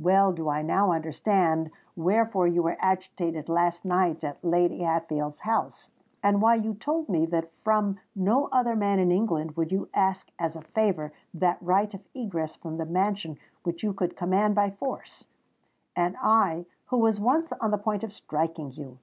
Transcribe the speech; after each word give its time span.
well 0.00 0.32
do 0.32 0.48
I 0.48 0.62
now 0.62 0.90
understand 0.90 1.70
wherefore 1.94 2.48
you 2.48 2.60
were 2.60 2.76
agitated 2.80 3.48
last 3.48 3.84
night 3.84 4.24
at 4.24 4.44
Lady 4.44 4.82
Hatfield's 4.82 5.42
house—and 5.42 6.42
why 6.42 6.56
you 6.56 6.74
told 6.74 7.08
me 7.08 7.24
that 7.26 7.52
from 7.62 8.00
no 8.16 8.46
other 8.50 8.74
man 8.74 8.98
in 8.98 9.12
England 9.12 9.52
would 9.56 9.70
you 9.70 9.88
ask 9.94 10.28
as 10.40 10.56
a 10.56 10.62
favour 10.62 11.12
that 11.34 11.62
right 11.62 11.94
of 11.94 12.00
egress 12.14 12.56
from 12.56 12.78
the 12.78 12.84
mansion 12.84 13.38
which 13.62 13.84
you 13.84 13.92
could 13.92 14.16
command 14.16 14.56
by 14.56 14.72
force! 14.72 15.28
And 15.94 16.16
I, 16.20 16.66
who 16.86 16.98
was 16.98 17.20
once 17.20 17.52
on 17.52 17.70
the 17.70 17.78
point 17.78 18.02
of 18.02 18.12
striking 18.12 18.72
you! 18.72 18.98